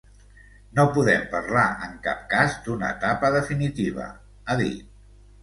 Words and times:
No 0.77 0.85
podem 0.95 1.27
parlar 1.33 1.65
en 1.89 1.93
cap 2.07 2.23
cas 2.33 2.57
d’una 2.69 2.91
etapa 2.95 3.31
definitiva, 3.37 4.09
ha 4.51 4.59
dit. 4.65 4.91